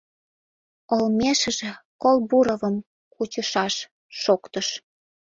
Олмешыже 0.95 1.71
Колбуровым 2.01 2.75
кучышаш...— 3.13 3.75
шоктыш,. 4.21 4.67